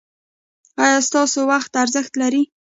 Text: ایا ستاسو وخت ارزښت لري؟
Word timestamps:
ایا 0.83 0.97
ستاسو 1.09 1.39
وخت 1.51 1.71
ارزښت 1.83 2.13
لري؟ 2.21 2.43